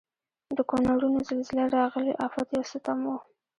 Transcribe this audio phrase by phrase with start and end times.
[0.57, 3.15] د کونړونو زلزله راغلي افت یو ستم و.